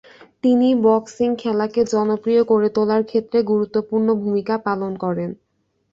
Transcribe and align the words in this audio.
তিনি 0.43 0.67
বক্সিং 0.85 1.29
খেলাকে 1.35 1.81
জনপ্রিয় 1.93 2.41
করে 2.43 2.67
তোলার 2.69 3.03
ক্ষেত্রে 3.03 3.39
গুরুত্বপূর্ণ 3.51 4.07
ভূমিকা 4.21 4.55
পালন 4.67 4.91
করেন। 5.03 5.29